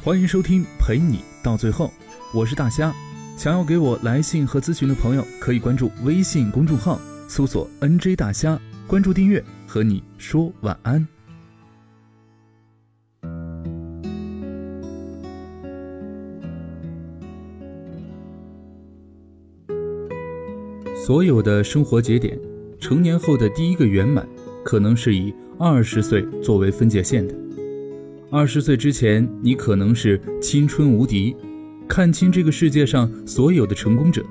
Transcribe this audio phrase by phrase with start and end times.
[0.00, 1.90] 欢迎收听陪你到最后，
[2.32, 2.94] 我是大虾。
[3.36, 11.06] 想要给我来信和咨询的朋友，可以关注微信公众号，搜索 “nj 大虾”，关注订阅，和你说晚安。
[20.94, 22.38] 所有的生活节点，
[22.78, 24.26] 成年后的第一个圆满，
[24.64, 27.34] 可能是以二十岁作为分界线的。
[28.30, 31.34] 二十岁之前，你可能是青春无敌，
[31.88, 34.22] 看清这个世界上所有的成功者，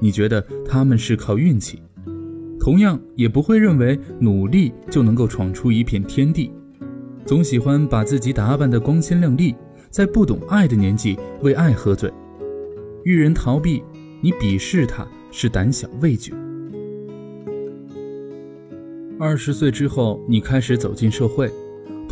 [0.00, 1.80] 你觉得他们是靠运气，
[2.58, 6.50] 同样也不会认为努力就能够闯出一片天地。
[7.24, 9.54] 总喜欢把自己打扮的光鲜亮丽，
[9.88, 12.12] 在不懂爱的年纪为爱喝醉，
[13.04, 13.84] 遇人逃避，
[14.20, 16.34] 你鄙视他是胆小畏惧。
[19.16, 21.48] 二十岁之后，你开始走进社会。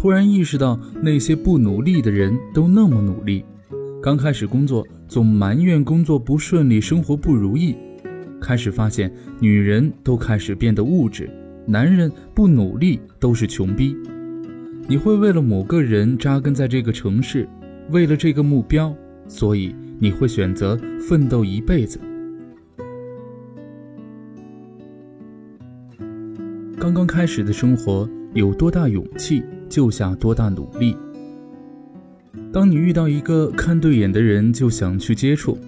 [0.06, 3.44] 突然意识到那些不努力的人都那么努力，
[4.00, 7.74] 刚开始工作总埋怨工作不顺利、生活不如意，
[8.40, 11.28] 开始发现女人都开始变得物质，
[11.66, 13.96] 男人不努力都是穷逼。
[14.86, 17.48] 你会为了某个人扎根在这个城市，
[17.90, 18.94] 为了这个目标，
[19.26, 21.98] 所以你会选择奋斗一辈子。
[26.78, 29.42] 刚刚开始的生活有多大勇气？
[29.68, 30.96] 就下多大努力。
[32.52, 35.58] 当你遇到一个看对眼的人，就想去接触，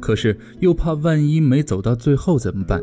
[0.00, 2.82] 可是又怕万一没走到最后怎么办？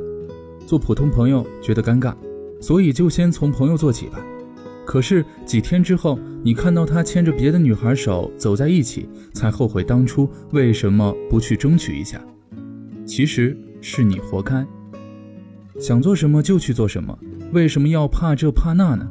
[0.68, 2.14] 做普通朋友觉得尴尬，
[2.60, 4.20] 所以就先从朋友做起吧。
[4.86, 12.22] 可是几天之后，你看到他牵着别的女孩手走在一起，才后悔当初为什么不去争取一下。
[13.06, 14.66] 其实是你活该。
[15.80, 17.18] 想做什么就去做什么，
[17.52, 19.10] 为什么要怕这怕那呢？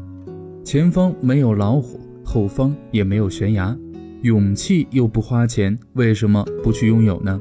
[0.65, 3.77] 前方没有老虎，后方也没有悬崖，
[4.23, 7.39] 勇气又不花钱，为什么不去拥有呢？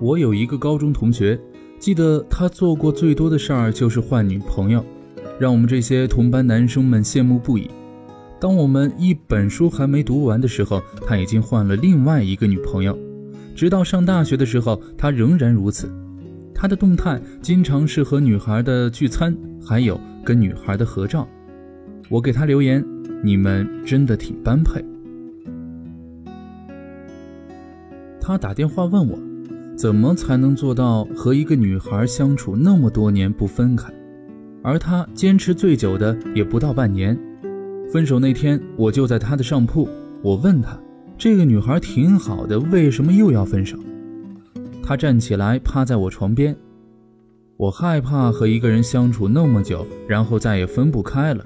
[0.00, 1.38] 我有一个高中同学，
[1.78, 4.82] 记得他做过最多的事儿就是换女朋友，
[5.38, 7.70] 让我们这些同班男生们羡慕不已。
[8.40, 12.98] 当我们一本书还没读完的时候，他已经换了另外一个女朋友，
[13.54, 15.92] 直到上大学的时候，他仍然如此。
[16.60, 19.32] 他的动态经常是和女孩的聚餐，
[19.64, 21.24] 还有跟女孩的合照。
[22.08, 22.84] 我给他留言
[23.22, 24.84] ：“你们真的挺般配。”
[28.20, 29.16] 他打电话问我，
[29.76, 33.88] 怎么才能做到和一个女孩相处那么多年不分开？
[34.60, 37.16] 而他坚持最久的也不到半年。
[37.92, 39.88] 分手那天，我就在他的上铺，
[40.22, 40.76] 我问他
[41.16, 43.78] ：“这个女孩挺好的，为什么又要分手？”
[44.88, 46.56] 他站起来，趴在我床边。
[47.58, 51.44] 我害怕和一个人相处那么久，然后再也分不开了，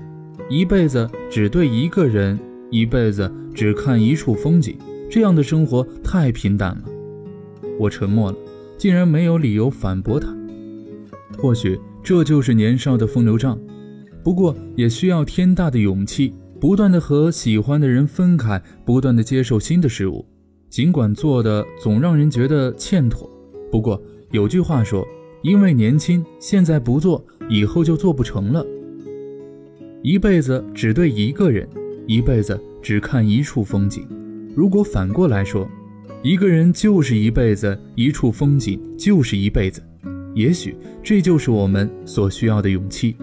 [0.49, 2.39] 一辈子只对一个人，
[2.71, 4.79] 一辈子只看一处风景，
[5.11, 6.85] 这样的生活太平淡了。
[7.81, 8.39] 我沉默了，
[8.79, 10.33] 竟然没有理由反驳他。
[11.37, 13.59] 或许这就是年少的风流账，
[14.23, 20.25] 不过也需要天大的勇气，不断的和喜欢的人分开，不断的接受新的事物。
[20.71, 23.29] 尽管做的总让人觉得欠妥，
[23.73, 24.01] 不过
[24.33, 25.03] 有句话说
[25.41, 28.65] ：“因为年轻，现在不做，以后就做不成了。”
[30.05, 31.67] 一辈子只对一个人，
[32.07, 34.07] 一辈子只看一处风景。
[34.55, 35.67] 如果反过来说，
[36.23, 39.83] 一个人就是一辈子，一处风景就是一辈子，
[40.35, 43.17] 也许这就是我们所需要的勇气。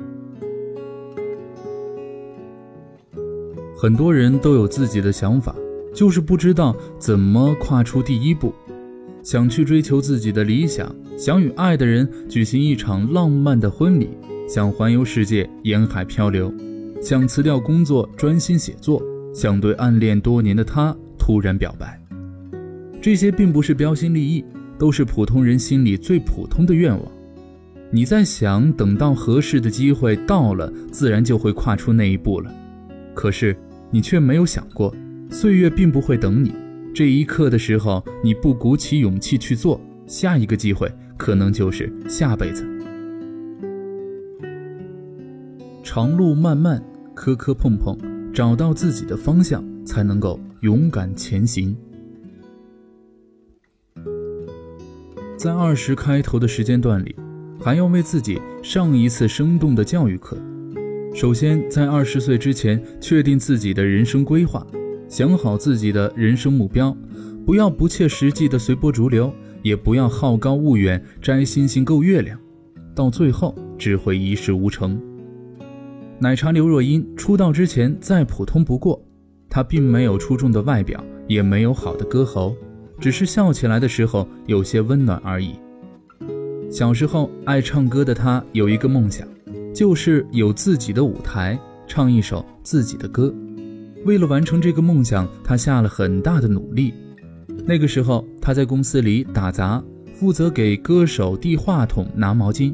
[3.77, 5.55] 很多人都有自己的想法。
[5.91, 8.53] 就是不知道怎么跨出第一步，
[9.29, 14.09] 想去追求自己的理想，想与爱的人举行一场浪漫的婚礼，
[14.47, 16.51] 想环游世界，沿海漂流，
[16.99, 18.99] 想辞掉工作专心写作，
[19.31, 22.01] 想对暗恋多年的他突然表白。
[22.99, 24.43] 这些并不是标新立异，
[24.79, 27.11] 都是普通人心里最普通的愿望。
[27.91, 32.51] 你在想，等到合适的机会到了，自然就会跨出那一步了。
[33.13, 33.55] 可是
[33.91, 34.91] 你却没有想过。
[35.29, 36.51] 岁月并不会等你，
[36.93, 42.67] 这一刻的时候，你不鼓起勇气去做，下一个机会可能就是下辈子。
[45.83, 46.83] 长路漫漫，
[47.15, 47.97] 磕磕碰碰，
[48.33, 51.75] 找到自己的方向，才能够勇敢前行。
[55.37, 57.15] 在二十开头的时间段里，
[57.59, 60.37] 还要为自己上一次生动的教育课。
[61.15, 64.65] 首先，在二十岁之前，确定自己的人生规划。
[65.09, 66.95] 想好自己的人生目标，
[67.43, 69.33] 不要不切实际的随波逐流，
[69.63, 72.39] 也不要好高骛远摘星星够月亮，
[72.93, 75.01] 到最后只会一事无成。
[76.19, 79.03] 奶茶刘若英出道之前再普通不过，
[79.49, 82.55] 她并没有出众的外表，也没有好的歌喉，
[82.99, 85.55] 只是笑起来的时候有些温暖而已。
[86.69, 89.27] 小时候爱唱歌的她有一个梦想，
[89.73, 93.33] 就是有自己的舞台，唱一首自己的歌。
[94.05, 96.93] 为了完成这个梦想，他下了很大的努力。
[97.65, 99.83] 那个时候，他在公司里打杂，
[100.15, 102.73] 负责给歌手递话筒、拿毛巾，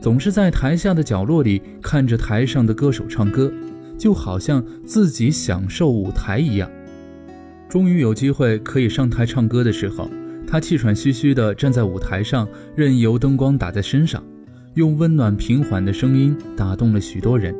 [0.00, 3.52] 总是在台下的角落里看着台上的歌手唱歌，
[3.98, 6.68] 就好像自己享受舞台一样。
[7.68, 10.10] 终于有机会可以上台唱歌的时候，
[10.46, 14.22] 他气喘吁吁地站在舞台上，任由灯光打在身上，
[14.74, 17.54] 用温暖平缓的声音打动了许多人。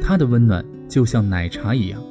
[0.00, 2.02] 他的温暖就像奶茶一样。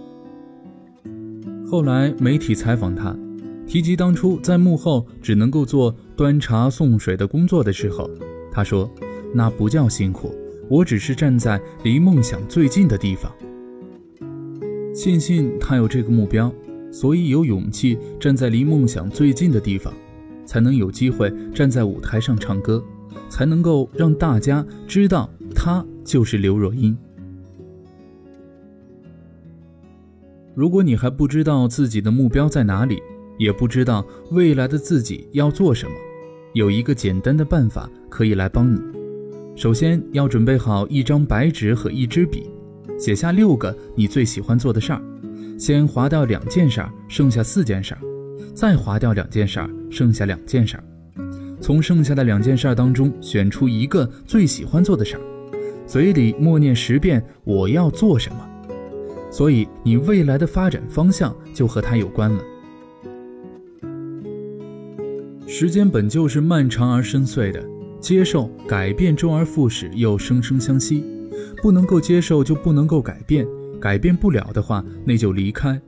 [1.72, 3.18] 后来媒体采访他，
[3.66, 8.12] 提及当初在幕后只能够做端茶送水的工作的时候，
[8.52, 8.92] 他说
[9.34, 10.36] ：“那不叫辛苦，
[10.70, 13.32] 我只是站在离梦想最近的地方。”
[14.94, 16.54] 庆幸他有这个目标，
[16.92, 19.94] 所以有勇气站在离梦想最近的地方，
[20.46, 22.84] 才能有机会站在舞台上唱歌，
[23.30, 26.98] 才能够让大家知道他就是刘若英。
[30.54, 33.02] 如果你还不知道自己的目标在哪里，
[33.38, 35.92] 也不知道未来的自己要做什么，
[36.54, 38.80] 有一个简单的办法可以来帮你。
[39.56, 42.50] 首先要准备好一张白纸和一支笔，
[43.00, 45.02] 写下六个你最喜欢做的事儿，
[45.58, 48.02] 先划掉两件事儿，剩下四件事儿，
[48.54, 50.84] 再划掉两件事儿，剩下两件事儿。
[51.62, 55.22] 从剩下的两件事儿当中选出一个最喜欢做的事儿，
[55.88, 58.48] 嘴里默念十遍“我要做什么”。
[59.32, 62.44] 所以，你未来的发展方向就和它有关了。
[65.48, 67.64] 时间本就是漫长而深邃的，
[68.00, 71.04] 接受改变周而复始又生生相惜，
[71.62, 73.48] 不能够接受就不能够改变，
[73.80, 75.80] 改变不了的话那就离开，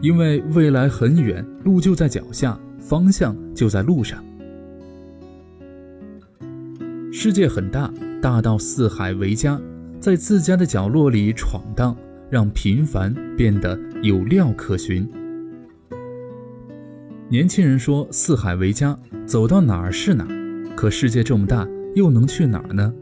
[0.00, 4.24] 因为未来很远，路就在脚下，方向就在路上。
[7.12, 7.92] 世界很大，
[8.22, 9.60] 大到四海为家，
[9.98, 11.96] 在自家的角落里闯荡。
[12.30, 15.06] 让平凡变得有料可循。
[17.28, 20.40] 年轻人说：“四海为家，走到哪儿是哪儿。”
[20.76, 22.94] 可世界这么大，又能去哪儿呢？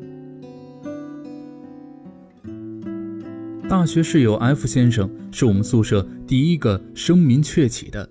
[3.68, 8.08] 大学室友 F 先生是我们宿舍第一个声名鹊起的。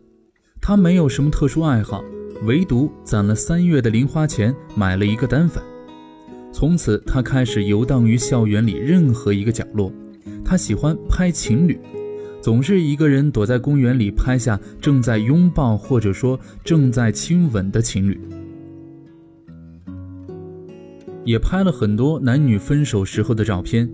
[0.61, 2.03] 他没有什么特殊爱好，
[2.43, 5.63] 唯独攒了三月的零花钱买了一个单反。
[6.51, 9.91] 从此，他开始游荡于校园里任何一个角落。
[10.47, 11.77] 他喜欢拍情侣，
[12.39, 18.17] 总是一个人躲在公园里拍下正在拥抱或者说正在亲吻的情侣，
[21.25, 23.87] 也拍了很多男女分手时候的照片。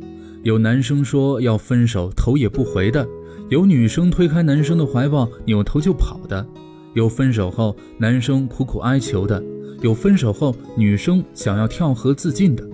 [0.44, 3.08] 有男生说要分手头也不回的，
[3.50, 6.46] 有女生推开男生的怀抱扭头就跑的，
[6.94, 9.42] 有分手后男生苦苦哀求的，
[9.82, 12.70] 有分手后女生想要跳河自尽的。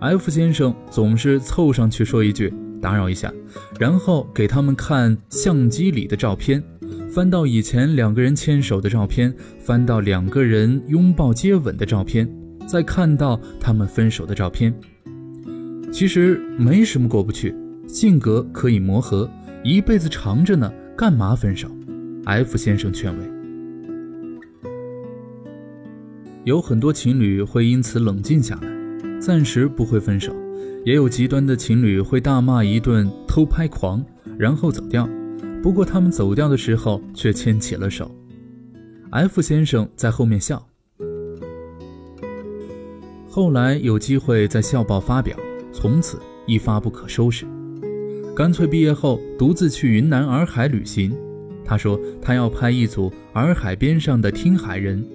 [0.00, 2.52] F 先生总是凑上去说一句。
[2.80, 3.32] 打扰一下，
[3.78, 6.62] 然后给他们看相机里的照片，
[7.10, 12.28] 翻到以前两个人牵手的照片，翻到两个人拥抱接吻的照片，
[12.66, 14.74] 再看到他们分手的照片。
[15.90, 17.54] 其实没什么过不去，
[17.86, 19.28] 性格可以磨合，
[19.64, 21.68] 一辈子长着呢，干嘛分手
[22.24, 23.24] ？F 先生劝慰。
[26.44, 30.34] 有很多情侣会因此冷静下来，暂时不会分手。
[30.88, 34.02] 也有极端的情侣会大骂一顿偷拍狂，
[34.38, 35.06] 然后走掉。
[35.62, 38.10] 不过他们走掉的时候却牵起了手。
[39.10, 40.66] F 先生在后面笑。
[43.28, 45.36] 后来有机会在校报发表，
[45.74, 47.44] 从此一发不可收拾。
[48.34, 51.14] 干脆毕业后独自去云南洱海旅行。
[51.66, 55.06] 他说他要拍一组洱海边上的听海人。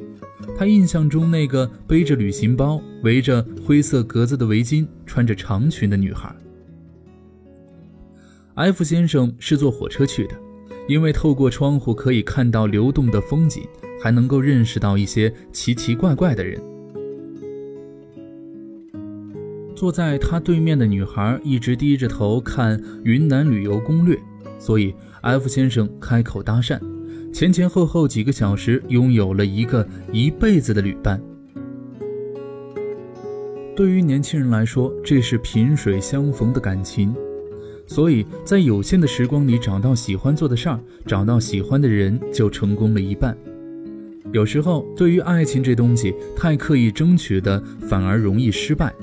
[0.57, 6.33] 他印象中那个背着旅行包、围着灰色格子的围巾、穿着长裙的女孩
[8.55, 10.35] ，F 先生是坐火车去的，
[10.87, 13.63] 因为透过窗户可以看到流动的风景，
[14.01, 16.61] 还能够认识到一些奇奇怪怪的人。
[19.75, 24.17] 坐在他对面的女孩一直低着头看云南旅游攻略，
[24.59, 26.79] 所以 F 先生开口搭讪。
[27.33, 31.19] 前前后后几个小时，拥有了一个一辈子的旅伴。
[33.75, 37.11] 对于年轻人来说，这是萍水相逢的感情，
[37.87, 43.35] 所以在有限的时光里找到喜欢做的事儿，找到喜欢的人，就成功了一半。
[44.31, 48.93] 有时候，对于爱情这东西，太刻意争取的反而容易失败。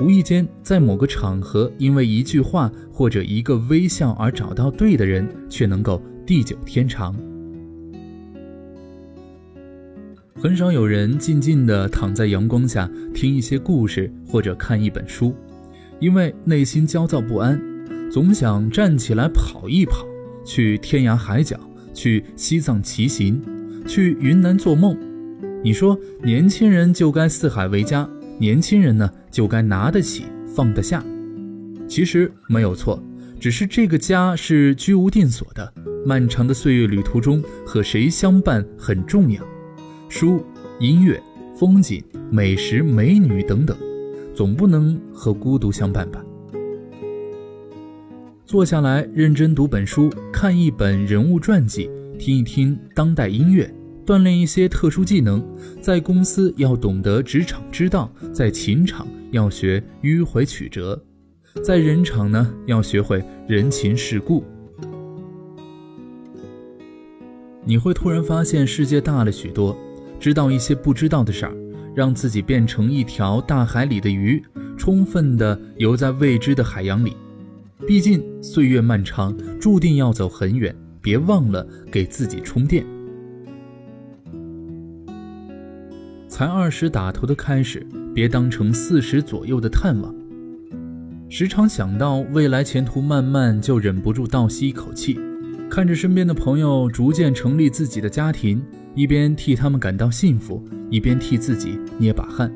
[0.00, 7.14] 无意间在某个场合，因为一句话或者一个微笑而找到对的人，却能够地久天长。
[10.36, 15.34] 很少有人静静地躺在阳光下听一些故事或者看一本书，
[16.00, 17.60] 因为内心焦躁不安，
[18.10, 20.04] 总想站起来跑一跑，
[20.44, 21.58] 去天涯海角，
[21.94, 23.40] 去西藏骑行，
[23.86, 24.98] 去云南做梦。
[25.62, 28.06] 你说年轻人就该四海为家，
[28.38, 31.02] 年轻人呢就该拿得起放得下。
[31.86, 33.00] 其实没有错，
[33.38, 35.72] 只是这个家是居无定所的，
[36.04, 39.40] 漫长的岁月旅途中和谁相伴很重要。
[40.16, 40.40] 书、
[40.78, 41.20] 音乐、
[41.56, 43.76] 风景、美食、美女等等，
[44.32, 46.24] 总不能和孤独相伴吧？
[48.44, 53.68] 坐下来认真读本书，看一本人物传记，听一听当代音乐。
[54.06, 55.44] 锻炼一些特殊技能，
[55.80, 61.02] 在公司要懂得职场之道，在情场要学迂回曲折，
[61.60, 64.44] 在人场呢要学会人情世故。
[67.64, 69.76] 你会突然发现世界大了许多，
[70.24, 71.54] 知道一些不知道的事儿，
[71.94, 74.42] 让自己变成一条大海里的鱼，
[74.74, 77.14] 充分的游在未知的海洋里。
[77.86, 82.86] 毕竟岁月漫长，注定要走很远，别忘了给自己充电。
[86.26, 90.14] 才二十打头的开始，别当成四十左右的探望。
[91.28, 95.20] 时常想到未来前途漫漫，就忍不住倒吸一口气，
[95.68, 98.62] 看着身边的朋友逐渐成立自己的家庭，
[98.94, 102.52] 一边替他们感到幸福，一边替自己捏把汗。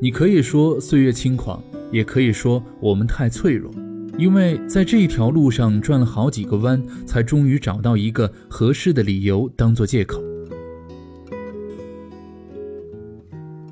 [0.00, 3.70] 你可以说岁月轻狂，也可以说我们太脆弱，
[4.18, 10.22] 因为在这一条路上转了好几个弯，才终于找到一个合适的理由当做借口。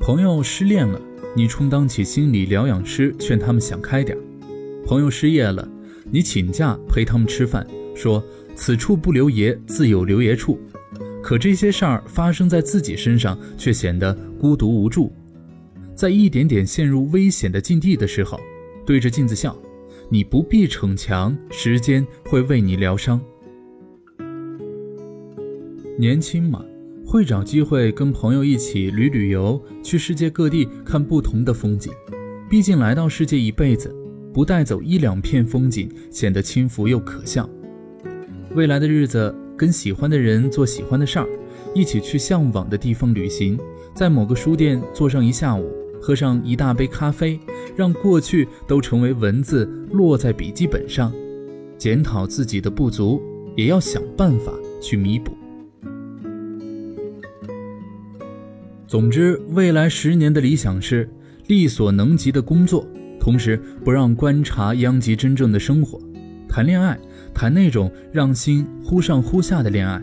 [0.01, 1.01] 朋友失恋了，
[1.37, 4.17] 你充当起心理疗养师，劝他们想开点；
[4.87, 5.69] 朋友失业了，
[6.11, 8.23] 你请假陪他们吃饭，说
[8.55, 10.59] 此处不留爷，自有留爷处。
[11.25, 15.11] 可这些事儿发生在自己身上，却显得孤独无助。
[15.95, 18.39] 在一点点陷入危险的境地的时候，
[18.85, 19.57] 对着镜子笑，
[20.11, 23.19] 你不必逞强，时间会为你疗伤。
[25.99, 26.63] 年轻嘛。
[27.07, 31.93] 会找机会跟朋友一起旅旅游，去世界各地看不同的风景。
[32.49, 33.95] 毕竟来到世界一辈子，
[34.33, 37.49] 不带走一两片风景，显得轻浮又可笑。
[38.55, 41.29] 未来的日子，跟喜欢的人做喜欢的事儿，
[41.75, 43.59] 一起去向往的地方旅行，
[43.95, 47.39] 在某个书店坐上一下午，喝上一大杯咖啡，
[47.77, 51.13] 让过去都成为文字落在笔记本上，
[51.79, 53.23] 检讨自己的不足，
[53.57, 55.33] 也要想办法去弥补。
[58.87, 61.09] 总之，未来十年的理想是
[61.47, 62.87] 力所能及的工作，
[63.21, 66.01] 同时不让观察殃及真正的生活。
[66.55, 66.97] 谈恋爱，
[67.35, 70.01] 谈那种让心忽上忽下的恋爱，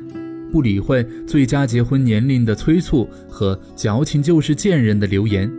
[0.51, 5.49] 不理会最佳结婚年龄的催促和矫情就是贱人的流言。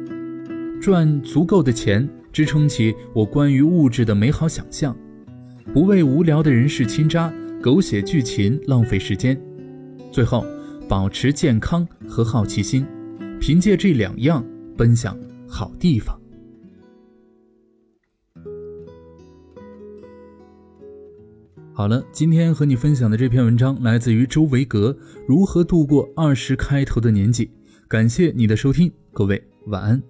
[0.83, 4.95] 赚足够的钱，支撑起我关于物质的美好想象，
[5.73, 7.33] 不为无聊的人事倾轧、
[7.63, 9.41] 狗血剧情浪费时间。
[10.13, 10.45] 最后，
[10.87, 12.85] 保持健康和好奇心。
[13.41, 14.45] 凭借这两样
[14.77, 15.19] 奔向
[15.49, 16.21] 好地方。
[21.75, 24.91] 好了，今天和你分享的这篇文章来自于周维格，
[25.26, 27.47] 《如何度过二十开头的年纪》。
[27.88, 30.02] 感谢你的收听，各位晚安。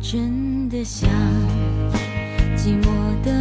[0.00, 1.08] 真的想，
[2.56, 3.05] 寂寞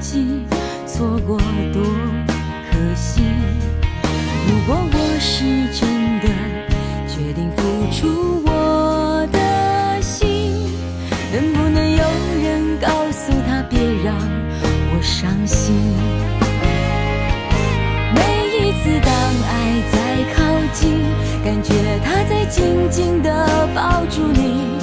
[0.00, 1.36] 错过
[1.72, 1.82] 多
[2.70, 3.20] 可惜！
[4.46, 5.44] 如果我是
[5.78, 6.26] 真的
[7.08, 7.62] 决定付
[7.92, 10.52] 出我的心，
[11.32, 12.04] 能不能有
[12.42, 14.14] 人告诉他别让
[14.94, 15.74] 我伤心？
[18.14, 18.20] 每
[18.56, 19.12] 一次当
[19.44, 19.96] 爱在
[20.34, 20.38] 靠
[20.72, 21.02] 近。
[21.44, 21.72] 感觉
[22.04, 24.78] 他在紧紧地抱住你，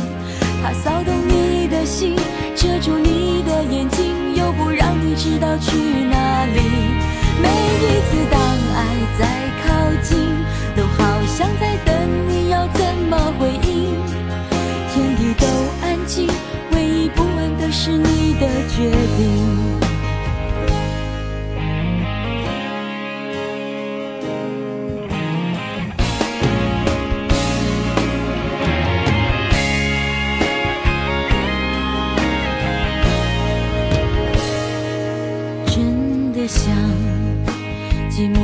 [0.61, 2.15] 他骚动你的心，
[2.55, 4.14] 遮住你的眼睛，
[5.35, 6.14] 知道去哪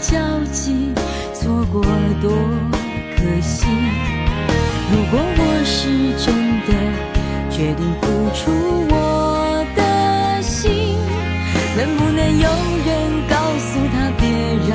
[0.00, 0.18] 交
[0.50, 0.92] 集，
[1.34, 1.82] 错过
[2.22, 2.32] 多
[3.16, 3.66] 可惜。
[4.90, 5.78] 如果我是
[6.24, 6.34] 真
[6.66, 6.68] 的
[7.50, 8.50] 决定付出
[8.88, 10.96] 我的心，
[11.76, 12.48] 能不能有
[12.86, 12.88] 人
[13.28, 14.26] 告诉他别
[14.68, 14.72] 让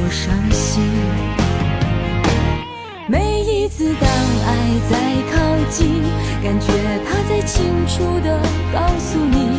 [0.00, 0.82] 我伤心？
[3.08, 4.08] 每一次当
[4.46, 4.48] 爱
[4.88, 4.92] 在
[5.34, 5.36] 靠
[5.68, 6.00] 近，
[6.42, 6.66] 感觉
[7.04, 8.40] 他在清楚地
[8.72, 9.58] 告诉你，